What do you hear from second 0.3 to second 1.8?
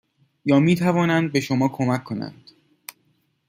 یا میتوانند به شما